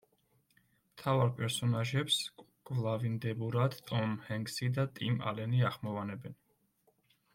მთავარ 0.93 1.27
პერსონაჟებს 1.39 2.17
კვლავინდებურად 2.69 3.77
ტომ 3.91 4.17
ჰენქსი 4.31 4.71
და 4.79 4.87
ტიმ 4.97 5.21
ალენი 5.33 5.63
ახმოვანებენ. 5.73 6.39